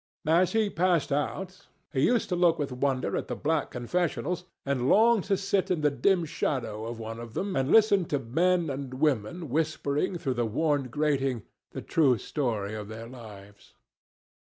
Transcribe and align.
As 0.25 0.53
he 0.53 0.71
passed 0.71 1.11
out, 1.11 1.67
he 1.93 2.01
used 2.01 2.27
to 2.29 2.35
look 2.35 2.57
with 2.57 2.71
wonder 2.71 3.15
at 3.15 3.27
the 3.27 3.35
black 3.35 3.69
confessionals 3.69 4.45
and 4.65 4.89
long 4.89 5.21
to 5.21 5.37
sit 5.37 5.69
in 5.69 5.81
the 5.81 5.91
dim 5.91 6.25
shadow 6.25 6.87
of 6.87 6.97
one 6.97 7.19
of 7.19 7.35
them 7.35 7.55
and 7.55 7.69
listen 7.69 8.05
to 8.05 8.17
men 8.17 8.71
and 8.71 8.95
women 8.95 9.47
whispering 9.49 10.17
through 10.17 10.33
the 10.33 10.45
worn 10.47 10.87
grating 10.87 11.43
the 11.69 11.83
true 11.83 12.17
story 12.17 12.73
of 12.73 12.87
their 12.87 13.05
lives. 13.05 13.75